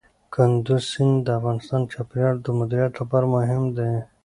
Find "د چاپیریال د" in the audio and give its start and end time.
1.83-2.47